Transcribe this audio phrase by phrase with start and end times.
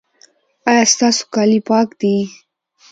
[0.69, 2.15] ایا ستاسو کالي پاک دي؟